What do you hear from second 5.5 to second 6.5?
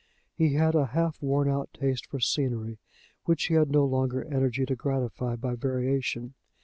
variation.